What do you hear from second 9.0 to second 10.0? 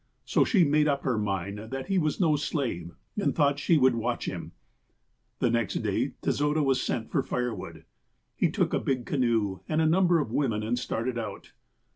canoe, and a